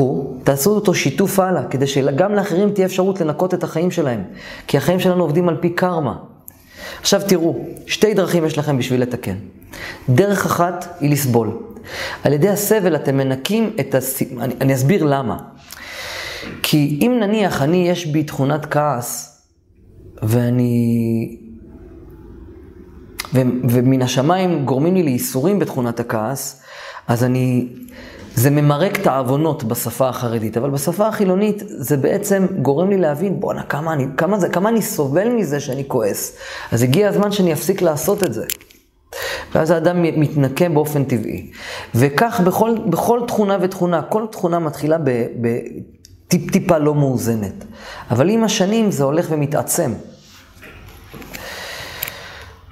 קחו, 0.01 0.33
תעשו 0.43 0.71
אותו 0.71 0.93
שיתוף 0.93 1.39
הלאה, 1.39 1.63
כדי 1.63 1.87
שגם 1.87 2.35
לאחרים 2.35 2.71
תהיה 2.71 2.85
אפשרות 2.85 3.21
לנקות 3.21 3.53
את 3.53 3.63
החיים 3.63 3.91
שלהם. 3.91 4.23
כי 4.67 4.77
החיים 4.77 4.99
שלנו 4.99 5.23
עובדים 5.23 5.49
על 5.49 5.57
פי 5.59 5.69
קרמה. 5.69 6.17
עכשיו 7.01 7.21
תראו, 7.27 7.65
שתי 7.87 8.13
דרכים 8.13 8.45
יש 8.45 8.57
לכם 8.57 8.77
בשביל 8.77 9.01
לתקן. 9.01 9.35
דרך 10.09 10.45
אחת 10.45 10.97
היא 10.99 11.11
לסבול. 11.11 11.57
על 12.23 12.33
ידי 12.33 12.49
הסבל 12.49 12.95
אתם 12.95 13.17
מנקים 13.17 13.75
את 13.79 13.95
הס... 13.95 14.21
אני, 14.39 14.53
אני 14.61 14.73
אסביר 14.73 15.03
למה. 15.03 15.37
כי 16.63 16.99
אם 17.01 17.17
נניח 17.19 17.61
אני, 17.61 17.89
יש 17.89 18.05
בי 18.05 18.23
תכונת 18.23 18.65
כעס, 18.65 19.41
ואני... 20.23 21.37
ו... 23.33 23.41
ומן 23.69 24.01
השמיים 24.01 24.65
גורמים 24.65 24.95
לי 24.95 25.03
לייסורים 25.03 25.59
בתכונת 25.59 25.99
הכעס, 25.99 26.61
אז 27.07 27.23
אני 27.23 27.67
זה 28.35 28.49
ממרק 28.49 28.99
את 28.99 29.07
העוונות 29.07 29.63
בשפה 29.63 30.09
החרדית, 30.09 30.57
אבל 30.57 30.69
בשפה 30.69 31.07
החילונית 31.07 31.63
זה 31.65 31.97
בעצם 31.97 32.47
גורם 32.61 32.89
לי 32.89 32.97
להבין, 32.97 33.39
בואנה, 33.39 33.63
כמה 33.63 33.95
כמה, 34.17 34.49
כמה 34.49 34.69
אני 34.69 34.81
סובל 34.81 35.29
מזה 35.29 35.59
שאני 35.59 35.83
כועס. 35.87 36.37
אז 36.71 36.83
הגיע 36.83 37.09
הזמן 37.09 37.31
שאני 37.31 37.53
אפסיק 37.53 37.81
לעשות 37.81 38.23
את 38.23 38.33
זה. 38.33 38.45
ואז 39.55 39.71
האדם 39.71 40.01
מתנקם 40.01 40.73
באופן 40.73 41.03
טבעי. 41.03 41.51
וכך 41.95 42.41
בכל, 42.45 42.75
בכל 42.89 43.21
תכונה 43.27 43.57
ותכונה, 43.61 44.01
כל 44.01 44.25
תכונה 44.31 44.59
מתחילה 44.59 44.97
בטיפ-טיפה 45.41 46.77
לא 46.77 46.95
מאוזנת. 46.95 47.65
אבל 48.11 48.29
עם 48.29 48.43
השנים 48.43 48.91
זה 48.91 49.03
הולך 49.03 49.27
ומתעצם. 49.29 49.93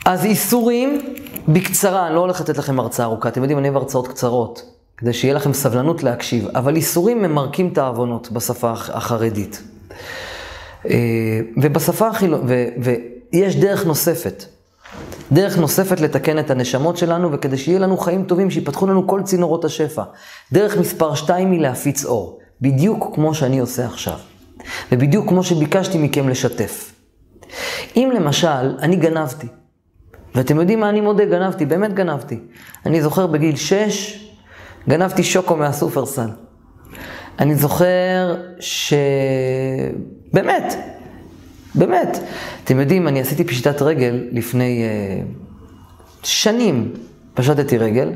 אז 0.06 0.26
איסורים, 0.26 1.16
בקצרה, 1.48 2.08
אני 2.08 2.16
לא 2.16 2.20
הולך 2.20 2.42
לתת 2.42 2.58
לכם 2.58 2.80
הרצאה 2.80 3.06
ארוכה, 3.06 3.30
אתם 3.30 3.42
יודעים, 3.42 3.60
אני 3.60 3.70
אוהב 3.70 3.78
הרצאות 3.78 4.08
קצרות. 4.08 4.80
כדי 5.00 5.14
שיהיה 5.14 5.34
לכם 5.34 5.54
סבלנות 5.54 6.04
להקשיב. 6.04 6.48
אבל 6.56 6.76
איסורים 6.76 7.22
ממרקים 7.22 7.70
את 7.74 7.78
העוונות 7.78 8.32
בשפה 8.32 8.72
החרדית. 8.72 9.64
אה, 10.90 10.96
ובשפה 11.62 12.08
החילונית, 12.08 12.48
ויש 13.34 13.56
דרך 13.56 13.86
נוספת. 13.86 14.46
דרך 15.32 15.58
נוספת 15.58 16.00
לתקן 16.00 16.40
את 16.40 16.50
הנשמות 16.52 16.98
שלנו, 16.98 17.32
וכדי 17.32 17.58
שיהיה 17.58 17.80
לנו 17.80 17.98
חיים 17.98 18.24
טובים, 18.24 18.52
שיפתחו 18.52 18.88
לנו 18.88 19.08
כל 19.08 19.22
צינורות 19.24 19.66
השפע. 19.66 20.04
דרך 20.52 20.78
מספר 20.78 21.16
שתיים 21.16 21.52
היא 21.52 21.60
להפיץ 21.60 22.06
אור. 22.06 22.40
בדיוק 22.62 23.16
כמו 23.16 23.34
שאני 23.34 23.60
עושה 23.60 23.86
עכשיו. 23.86 24.18
ובדיוק 24.92 25.30
כמו 25.30 25.44
שביקשתי 25.44 25.98
מכם 25.98 26.30
לשתף. 26.30 26.94
אם 27.96 28.12
למשל, 28.16 28.78
אני 28.80 28.96
גנבתי, 28.96 29.48
ואתם 30.40 30.60
יודעים 30.60 30.80
מה 30.80 30.90
אני 30.90 31.02
מודה? 31.02 31.26
גנבתי, 31.26 31.66
באמת 31.66 31.94
גנבתי. 31.94 32.40
אני 32.86 33.02
זוכר 33.02 33.28
בגיל 33.28 33.56
שש, 33.56 34.26
גנבתי 34.90 35.24
שוקו 35.24 35.56
מהסופרסל. 35.56 36.30
אני 37.40 37.56
זוכר 37.56 38.36
ש... 38.60 38.94
באמת, 40.34 40.74
באמת. 41.76 42.18
אתם 42.64 42.80
יודעים, 42.80 43.08
אני 43.08 43.22
עשיתי 43.22 43.44
פשיטת 43.44 43.82
רגל 43.82 44.28
לפני 44.32 44.84
uh, 44.84 45.28
שנים, 46.24 46.94
פשטתי 47.34 47.78
רגל, 47.78 48.12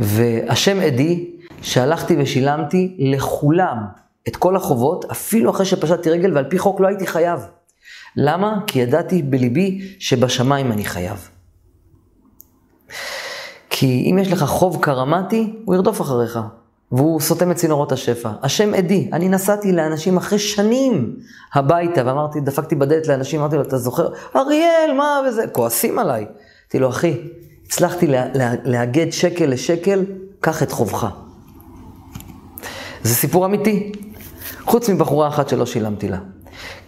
והשם 0.00 0.80
עדי 0.80 1.30
שהלכתי 1.62 2.16
ושילמתי 2.18 2.96
לכולם 2.98 3.76
את 4.28 4.36
כל 4.36 4.56
החובות, 4.56 5.04
אפילו 5.10 5.50
אחרי 5.50 5.66
שפשטתי 5.66 6.10
רגל, 6.10 6.34
ועל 6.34 6.44
פי 6.44 6.58
חוק 6.58 6.80
לא 6.80 6.88
הייתי 6.88 7.06
חייב. 7.06 7.40
למה? 8.16 8.58
כי 8.66 8.78
ידעתי 8.78 9.22
בליבי 9.22 9.96
שבשמיים 9.98 10.72
אני 10.72 10.84
חייב. 10.84 11.33
כי 13.76 14.10
אם 14.10 14.18
יש 14.18 14.32
לך 14.32 14.44
חוב 14.44 14.78
קרמטי, 14.80 15.52
הוא 15.64 15.74
ירדוף 15.74 16.00
אחריך, 16.00 16.38
והוא 16.92 17.20
סותם 17.20 17.50
את 17.50 17.56
צינורות 17.56 17.92
השפע. 17.92 18.30
השם 18.42 18.74
עדי, 18.74 19.08
אני 19.12 19.28
נסעתי 19.28 19.72
לאנשים 19.72 20.16
אחרי 20.16 20.38
שנים 20.38 21.16
הביתה, 21.54 22.02
ואמרתי, 22.06 22.40
דפקתי 22.40 22.74
בדלת 22.74 23.06
לאנשים, 23.06 23.40
אמרתי 23.40 23.56
לו, 23.56 23.62
אתה 23.62 23.78
זוכר? 23.78 24.08
אריאל, 24.36 24.90
מה 24.96 25.20
וזה? 25.28 25.46
כועסים 25.52 25.98
עליי. 25.98 26.20
אמרתי 26.20 26.78
לו, 26.78 26.88
אחי, 26.88 27.14
הצלחתי 27.66 28.06
לה, 28.06 28.26
לה, 28.34 28.52
לאגד 28.64 29.10
שקל 29.10 29.46
לשקל, 29.46 30.04
קח 30.40 30.62
את 30.62 30.72
חובך. 30.72 31.06
זה 33.02 33.14
סיפור 33.14 33.46
אמיתי. 33.46 33.92
חוץ 34.64 34.88
מבחורה 34.88 35.28
אחת 35.28 35.48
שלא 35.48 35.66
שילמתי 35.66 36.08
לה. 36.08 36.18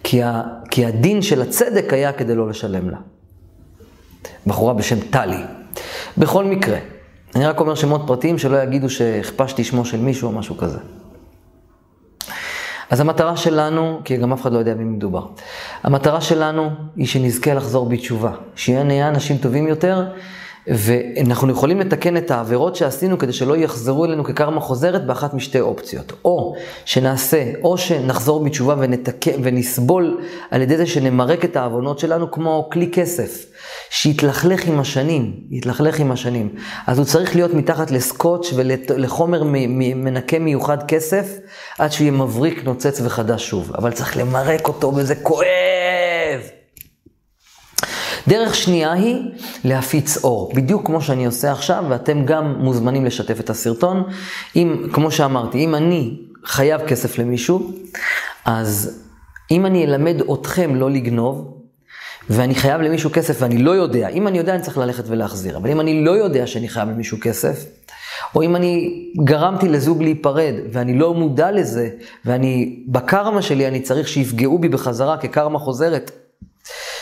כי, 0.03 0.23
ה, 0.23 0.43
כי 0.71 0.85
הדין 0.85 1.21
של 1.21 1.41
הצדק 1.41 1.93
היה 1.93 2.13
כדי 2.13 2.35
לא 2.35 2.49
לשלם 2.49 2.89
לה. 2.89 2.97
בחורה 4.47 4.73
בשם 4.73 4.99
טלי. 4.99 5.56
בכל 6.17 6.45
מקרה, 6.45 6.77
אני 7.35 7.45
רק 7.45 7.59
אומר 7.59 7.75
שמות 7.75 8.01
פרטיים 8.07 8.37
שלא 8.37 8.57
יגידו 8.57 8.89
שהכפשתי 8.89 9.63
שמו 9.63 9.85
של 9.85 9.97
מישהו 9.97 10.27
או 10.27 10.33
משהו 10.33 10.57
כזה. 10.57 10.79
אז 12.89 12.99
המטרה 12.99 13.37
שלנו, 13.37 14.01
כי 14.05 14.17
גם 14.17 14.33
אף 14.33 14.41
אחד 14.41 14.53
לא 14.53 14.57
יודע 14.57 14.73
במי 14.73 14.83
מדובר, 14.83 15.25
המטרה 15.83 16.21
שלנו 16.21 16.69
היא 16.95 17.07
שנזכה 17.07 17.53
לחזור 17.53 17.89
בתשובה, 17.89 18.31
שיהיה 18.55 18.83
נהיה 18.83 19.07
אנשים 19.07 19.37
טובים 19.37 19.67
יותר, 19.67 20.05
ואנחנו 20.67 21.51
יכולים 21.51 21.79
לתקן 21.79 22.17
את 22.17 22.31
העבירות 22.31 22.75
שעשינו 22.75 23.17
כדי 23.17 23.33
שלא 23.33 23.57
יחזרו 23.57 24.05
אלינו 24.05 24.23
כקרמה 24.23 24.61
חוזרת 24.61 25.05
באחת 25.05 25.33
משתי 25.33 25.59
אופציות. 25.59 26.13
או 26.25 26.55
שנעשה, 26.85 27.43
או 27.63 27.77
שנחזור 27.77 28.43
בתשובה 28.43 28.75
ונתקן, 28.77 29.31
ונסבול 29.43 30.21
על 30.51 30.61
ידי 30.61 30.77
זה 30.77 30.85
שנמרק 30.85 31.45
את 31.45 31.55
העוונות 31.55 31.99
שלנו 31.99 32.31
כמו 32.31 32.69
כלי 32.71 32.91
כסף, 32.91 33.45
שיתלכלך 33.89 34.67
עם 34.67 34.79
השנים, 34.79 35.33
יתלכלך 35.49 35.99
עם 35.99 36.11
השנים. 36.11 36.49
אז 36.87 36.97
הוא 36.97 37.05
צריך 37.05 37.35
להיות 37.35 37.53
מתחת 37.53 37.91
לסקוץ' 37.91 38.53
ולחומר 38.55 39.43
מנקה 39.43 40.39
מיוחד 40.39 40.83
כסף, 40.87 41.37
עד 41.79 41.91
שהוא 41.91 42.05
יהיה 42.05 42.11
מבריק, 42.11 42.63
נוצץ 42.63 43.01
וחדש 43.03 43.49
שוב. 43.49 43.71
אבל 43.77 43.91
צריך 43.91 44.17
למרק 44.17 44.67
אותו 44.67 44.93
וזה 44.95 45.15
כואב. 45.15 45.66
דרך 48.27 48.55
שנייה 48.55 48.91
היא 48.91 49.17
להפיץ 49.63 50.23
אור, 50.23 50.51
בדיוק 50.55 50.85
כמו 50.85 51.01
שאני 51.01 51.25
עושה 51.25 51.51
עכשיו, 51.51 51.83
ואתם 51.89 52.25
גם 52.25 52.55
מוזמנים 52.59 53.05
לשתף 53.05 53.39
את 53.39 53.49
הסרטון. 53.49 54.03
אם, 54.55 54.87
כמו 54.93 55.11
שאמרתי, 55.11 55.63
אם 55.63 55.75
אני 55.75 56.17
חייב 56.45 56.81
כסף 56.81 57.17
למישהו, 57.17 57.71
אז 58.45 59.01
אם 59.51 59.65
אני 59.65 59.85
אלמד 59.85 60.21
אתכם 60.33 60.75
לא 60.75 60.91
לגנוב, 60.91 61.53
ואני 62.29 62.55
חייב 62.55 62.81
למישהו 62.81 63.09
כסף 63.13 63.37
ואני 63.41 63.57
לא 63.57 63.71
יודע, 63.71 64.07
אם 64.07 64.27
אני 64.27 64.37
יודע 64.37 64.55
אני 64.55 64.61
צריך 64.61 64.77
ללכת 64.77 65.03
ולהחזיר, 65.07 65.57
אבל 65.57 65.69
אם 65.69 65.79
אני 65.79 66.03
לא 66.03 66.11
יודע 66.11 66.47
שאני 66.47 66.69
חייב 66.69 66.89
למישהו 66.89 67.17
כסף, 67.21 67.65
או 68.35 68.41
אם 68.41 68.55
אני 68.55 69.03
גרמתי 69.23 69.69
לזוג 69.69 70.03
להיפרד 70.03 70.53
ואני 70.71 70.97
לא 70.97 71.13
מודע 71.13 71.51
לזה, 71.51 71.89
ואני, 72.25 72.83
בקרמה 72.87 73.41
שלי 73.41 73.67
אני 73.67 73.81
צריך 73.81 74.07
שיפגעו 74.07 74.59
בי 74.59 74.69
בחזרה 74.69 75.17
כקרמה 75.17 75.59
חוזרת, 75.59 76.11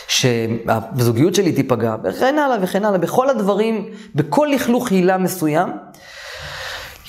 שהזוגיות 0.07 1.35
שלי 1.35 1.51
תיפגע, 1.51 1.95
וכן 2.03 2.35
הלאה 2.39 2.57
וכן 2.61 2.85
הלאה, 2.85 2.97
בכל 2.97 3.29
הדברים, 3.29 3.85
בכל 4.15 4.47
לכלוך 4.53 4.91
הילה 4.91 5.17
מסוים. 5.17 5.69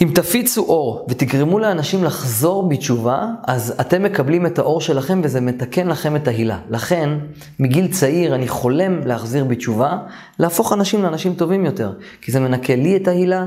אם 0.03 0.11
תפיצו 0.15 0.63
אור 0.63 1.07
ותגרמו 1.09 1.59
לאנשים 1.59 2.05
לחזור 2.05 2.69
בתשובה, 2.69 3.27
אז 3.47 3.75
אתם 3.81 4.03
מקבלים 4.03 4.47
את 4.47 4.59
האור 4.59 4.81
שלכם 4.81 5.21
וזה 5.25 5.41
מתקן 5.41 5.89
לכם 5.89 6.17
את 6.17 6.29
ההילה. 6.29 6.59
לכן, 6.71 7.11
מגיל 7.59 7.89
צעיר 7.93 8.35
אני 8.35 8.49
חולם 8.49 9.07
להחזיר 9.07 9.45
בתשובה, 9.45 9.99
להפוך 10.39 10.73
אנשים 10.73 11.03
לאנשים 11.03 11.35
טובים 11.35 11.65
יותר. 11.65 11.93
כי 12.21 12.33
זה 12.33 12.41
מנקה 12.41 12.77
לי 12.77 12.97
את 12.97 13.09
ההילה, 13.09 13.45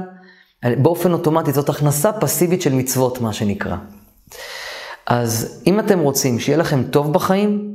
באופן 0.65 1.13
אוטומטי, 1.13 1.51
זאת 1.51 1.69
הכנסה 1.69 2.11
פסיבית 2.11 2.61
של 2.61 2.73
מצוות, 2.73 3.21
מה 3.21 3.33
שנקרא. 3.33 3.75
אז 5.07 5.61
אם 5.67 5.79
אתם 5.79 5.99
רוצים 5.99 6.39
שיהיה 6.39 6.57
לכם 6.57 6.83
טוב 6.83 7.13
בחיים, 7.13 7.68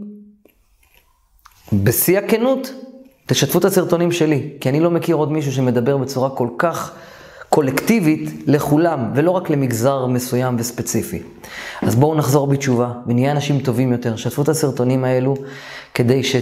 בשיא 1.83 2.19
הכנות, 2.19 2.73
תשתפו 3.27 3.59
את 3.59 3.65
הסרטונים 3.65 4.13
שלי, 4.13 4.49
כי 4.61 4.69
אני 4.69 4.81
לא 4.81 4.91
מכיר 4.91 5.17
עוד 5.17 5.33
מישהו 5.33 5.53
שמדבר 5.53 5.97
בצורה 5.97 6.31
כל 6.31 6.49
כך 6.59 6.93
קולקטיבית 7.49 8.31
לכולם, 8.47 9.11
ולא 9.15 9.31
רק 9.31 9.51
למגזר 9.51 10.07
מסוים 10.07 10.57
וספציפי. 10.59 11.23
אז 11.83 11.95
בואו 11.95 12.15
נחזור 12.15 12.47
בתשובה, 12.47 12.93
ונהיה 13.07 13.33
אנשים 13.33 13.61
טובים 13.61 13.93
יותר. 13.93 14.17
שתפו 14.17 14.43
את 14.43 14.49
הסרטונים 14.49 15.05
האלו, 15.05 15.35
כדי 15.95 16.25
ש... 16.25 16.37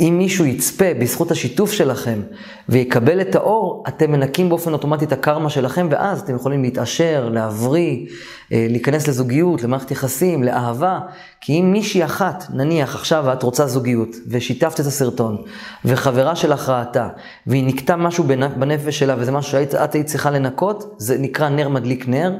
אם 0.00 0.14
מישהו 0.18 0.44
יצפה 0.44 0.94
בזכות 1.00 1.30
השיתוף 1.30 1.72
שלכם 1.72 2.20
ויקבל 2.68 3.20
את 3.20 3.34
האור, 3.34 3.84
אתם 3.88 4.12
מנקים 4.12 4.48
באופן 4.48 4.72
אוטומטי 4.72 5.04
את 5.04 5.12
הקרמה 5.12 5.50
שלכם, 5.50 5.88
ואז 5.90 6.20
אתם 6.20 6.34
יכולים 6.34 6.62
להתעשר, 6.62 7.28
להבריא, 7.32 8.06
אה, 8.52 8.66
להיכנס 8.70 9.08
לזוגיות, 9.08 9.62
למערכת 9.62 9.90
יחסים, 9.90 10.42
לאהבה. 10.42 10.98
כי 11.40 11.60
אם 11.60 11.72
מישהי 11.72 12.04
אחת, 12.04 12.44
נניח 12.50 12.94
עכשיו 12.94 13.32
את 13.32 13.42
רוצה 13.42 13.66
זוגיות, 13.66 14.08
ושיתפת 14.28 14.80
את 14.80 14.86
הסרטון, 14.86 15.36
וחברה 15.84 16.36
שלך 16.36 16.68
ראתה, 16.68 17.08
והיא 17.46 17.64
נקטה 17.66 17.96
משהו 17.96 18.24
בנפש 18.56 18.98
שלה, 18.98 19.14
וזה 19.18 19.32
משהו 19.32 19.52
שאת 19.52 19.94
היית 19.94 20.06
צריכה 20.06 20.30
לנקות, 20.30 20.94
זה 20.98 21.18
נקרא 21.18 21.48
נר 21.48 21.68
מדליק 21.68 22.08
נר, 22.08 22.32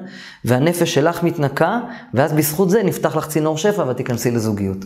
והנפש 0.45 0.95
שלך 0.95 1.23
מתנקה, 1.23 1.81
ואז 2.15 2.33
בזכות 2.33 2.71
זה 2.71 2.83
נפתח 2.83 3.17
לך 3.17 3.27
צינור 3.27 3.59
שפע 3.59 3.85
ותיכנסי 3.89 4.31
לזוגיות. 4.31 4.79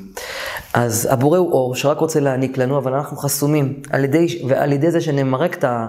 אז 0.74 1.08
הבורא 1.10 1.38
הוא 1.38 1.52
אור 1.52 1.74
שרק 1.74 1.98
רוצה 1.98 2.20
להעניק 2.20 2.58
לנו, 2.58 2.78
אבל 2.78 2.94
אנחנו 2.94 3.16
חסומים. 3.16 3.82
על 3.90 4.04
ידי, 4.04 4.42
ועל 4.48 4.72
ידי 4.72 4.90
זה 4.90 5.00
שנמרק 5.00 5.54
את 5.54 5.64
ה... 5.64 5.86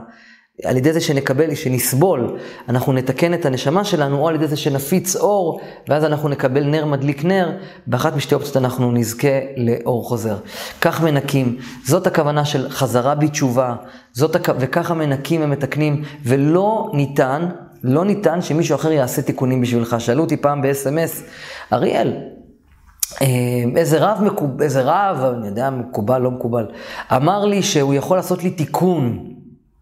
על 0.64 0.78
ידי 0.78 0.94
זה 0.94 1.02
שנקבל, 1.02 1.56
שנסבול, 1.56 2.38
אנחנו 2.70 2.94
נתקן 2.94 3.34
את 3.34 3.46
הנשמה 3.46 3.84
שלנו, 3.84 4.20
או 4.20 4.28
על 4.28 4.36
ידי 4.36 4.48
זה 4.48 4.58
שנפיץ 4.58 5.16
אור, 5.16 5.60
ואז 5.90 6.04
אנחנו 6.04 6.30
נקבל 6.30 6.64
נר 6.64 6.86
מדליק 6.86 7.24
נר, 7.24 7.52
באחת 7.88 8.16
משתי 8.16 8.36
אופציות 8.36 8.58
אנחנו 8.58 8.92
נזכה 8.92 9.28
לאור 9.58 10.08
חוזר. 10.10 10.38
כך 10.82 11.04
מנקים, 11.04 11.58
זאת 11.86 12.08
הכוונה 12.08 12.46
של 12.46 12.70
חזרה 12.70 13.16
בתשובה, 13.16 13.76
זאת 14.14 14.36
הכ... 14.36 14.50
וככה 14.60 14.94
מנקים 14.94 15.42
ומתקנים, 15.44 16.04
ולא 16.24 16.90
ניתן, 16.94 17.50
לא 17.84 18.06
ניתן 18.06 18.42
שמישהו 18.42 18.76
אחר 18.76 18.92
יעשה 18.92 19.22
תיקונים 19.22 19.62
בשבילך. 19.62 19.96
שאלו 20.00 20.24
אותי 20.24 20.38
פעם 20.38 20.62
ב-SMS, 20.62 21.22
אריאל, 21.74 22.14
אה, 23.22 23.28
איזה 23.76 23.98
רב, 24.00 24.24
מקוב... 24.24 24.62
איזה 24.62 24.82
רב, 24.84 25.34
אני 25.38 25.48
יודע, 25.48 25.70
מקובל, 25.70 26.22
לא 26.22 26.32
מקובל, 26.32 26.66
אמר 27.16 27.46
לי 27.46 27.64
שהוא 27.64 27.94
יכול 27.94 28.18
לעשות 28.18 28.44
לי 28.44 28.50
תיקון. 28.50 29.35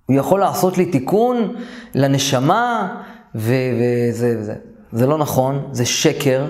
הוא 0.06 0.16
יכול 0.16 0.40
לעשות 0.40 0.78
לי 0.78 0.86
תיקון 0.86 1.54
לנשמה, 1.96 2.96
וזה 3.36 4.36
וזה. 4.40 4.54
זה 4.92 5.08
לא 5.08 5.18
נכון, 5.18 5.68
זה 5.72 5.86
שקר. 5.86 6.46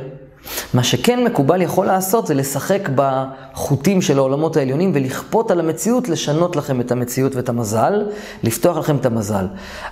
מה 0.74 0.84
שכן 0.84 1.24
מקובל 1.24 1.62
יכול 1.62 1.86
לעשות 1.86 2.28
זה 2.28 2.34
לשחק 2.34 2.89
בחוטים 2.96 4.02
של 4.02 4.18
העולמות 4.18 4.58
העליונים 4.58 4.92
ולכפות 4.94 5.52
על 5.52 5.60
המציאות, 5.60 6.10
לשנות 6.10 6.56
לכם 6.56 6.82
את 6.82 6.92
המציאות 6.92 7.36
ואת 7.36 7.50
המזל, 7.50 8.06
לפתוח 8.44 8.78
לכם 8.78 8.96
את 8.96 9.06
המזל. 9.06 9.48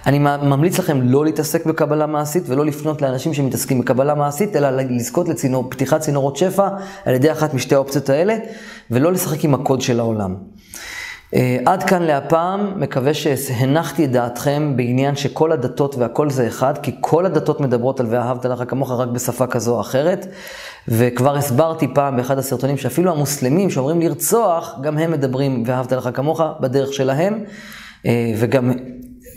אני 0.05 0.19
ממליץ 0.19 0.79
לכם 0.79 1.01
לא 1.01 1.25
להתעסק 1.25 1.65
בקבלה 1.65 2.05
מעשית 2.05 2.43
ולא 2.47 2.65
לפנות 2.65 3.01
לאנשים 3.01 3.33
שמתעסקים 3.33 3.79
בקבלה 3.79 4.15
מעשית, 4.15 4.55
אלא 4.55 4.69
לזכות 4.69 5.27
לפתיחת 5.29 6.01
צינורות 6.01 6.37
שפע 6.37 6.67
על 7.05 7.13
ידי 7.13 7.31
אחת 7.31 7.53
משתי 7.53 7.75
האופציות 7.75 8.09
האלה, 8.09 8.37
ולא 8.91 9.11
לשחק 9.11 9.43
עם 9.43 9.53
הקוד 9.53 9.81
של 9.81 9.99
העולם. 9.99 10.35
אה, 11.35 11.57
עד 11.65 11.83
כאן 11.83 12.01
להפעם, 12.01 12.79
מקווה 12.79 13.13
שהנחתי 13.13 14.05
את 14.05 14.11
דעתכם 14.11 14.73
בעניין 14.75 15.15
שכל 15.15 15.51
הדתות 15.51 15.95
והכל 15.95 16.29
זה 16.29 16.47
אחד, 16.47 16.77
כי 16.77 16.91
כל 16.99 17.25
הדתות 17.25 17.61
מדברות 17.61 17.99
על 17.99 18.05
ואהבת 18.09 18.45
לך 18.45 18.63
כמוך 18.67 18.91
רק 18.91 19.07
בשפה 19.07 19.47
כזו 19.47 19.75
או 19.75 19.81
אחרת. 19.81 20.27
וכבר 20.87 21.35
הסברתי 21.35 21.87
פעם 21.93 22.17
באחד 22.17 22.37
הסרטונים 22.37 22.77
שאפילו 22.77 23.11
המוסלמים 23.11 23.69
שאומרים 23.69 24.01
לרצוח, 24.01 24.75
גם 24.81 24.97
הם 24.97 25.11
מדברים 25.11 25.63
ואהבת 25.65 25.91
לך 25.93 26.09
כמוך 26.13 26.41
בדרך 26.59 26.93
שלהם. 26.93 27.43
אה, 28.05 28.33
וגם 28.37 28.71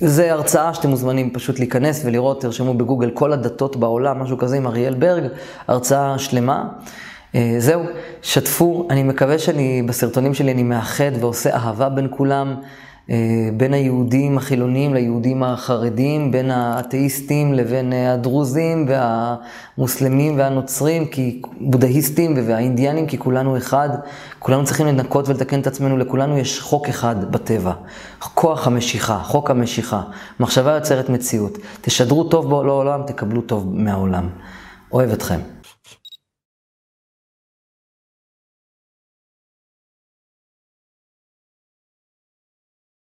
זה 0.00 0.32
הרצאה 0.32 0.74
שאתם 0.74 0.88
מוזמנים 0.88 1.30
פשוט 1.30 1.58
להיכנס 1.58 2.02
ולראות, 2.04 2.40
תרשמו 2.40 2.74
בגוגל 2.74 3.10
כל 3.10 3.32
הדתות 3.32 3.76
בעולם, 3.76 4.22
משהו 4.22 4.38
כזה 4.38 4.56
עם 4.56 4.66
אריאל 4.66 4.94
ברג, 4.94 5.24
הרצאה 5.68 6.18
שלמה. 6.18 6.64
אה, 7.34 7.54
זהו, 7.58 7.82
שתפו, 8.22 8.86
אני 8.90 9.02
מקווה 9.02 9.38
שאני, 9.38 9.82
בסרטונים 9.82 10.34
שלי 10.34 10.52
אני 10.52 10.62
מאחד 10.62 11.10
ועושה 11.20 11.54
אהבה 11.54 11.88
בין 11.88 12.06
כולם, 12.10 12.54
אה, 13.10 13.16
בין 13.56 13.74
היהודים 13.74 14.38
החילונים 14.38 14.94
ליהודים 14.94 15.42
החרדים, 15.42 16.30
בין 16.30 16.50
האתאיסטים 16.50 17.54
לבין 17.54 17.92
אה, 17.92 18.12
הדרוזים 18.12 18.86
והמוסלמים 18.88 20.38
והנוצרים, 20.38 21.06
כי 21.06 21.42
בודהיסטים 21.60 22.34
והאינדיאנים, 22.46 23.06
כי 23.06 23.18
כולנו 23.18 23.56
אחד, 23.56 23.88
כולנו 24.38 24.64
צריכים 24.64 24.86
לנקות 24.86 25.28
ולתקן 25.28 25.60
את 25.60 25.66
עצמנו, 25.66 25.98
לכולנו 25.98 26.38
יש 26.38 26.60
חוק 26.60 26.88
אחד 26.88 27.32
בטבע, 27.32 27.72
כוח 28.18 28.66
המשיכה, 28.66 29.18
חוק 29.18 29.50
המשיכה, 29.50 30.02
מחשבה 30.40 30.72
יוצרת 30.72 31.08
מציאות. 31.08 31.58
תשדרו 31.80 32.24
טוב 32.24 32.50
בעולם, 32.50 33.02
תקבלו 33.06 33.40
טוב 33.40 33.72
מהעולם. 33.74 34.28
אוהב 34.92 35.10
אתכם. 35.10 35.53